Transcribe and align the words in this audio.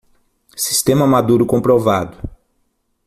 Sistema 0.55 1.05
maduro 1.05 1.45
comprovado 1.45 2.17